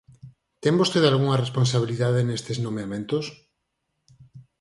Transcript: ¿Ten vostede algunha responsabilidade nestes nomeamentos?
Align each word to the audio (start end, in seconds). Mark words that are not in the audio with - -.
¿Ten 0.63 0.79
vostede 0.81 1.07
algunha 1.09 1.41
responsabilidade 1.45 2.27
nestes 2.27 2.57
nomeamentos? 2.65 3.25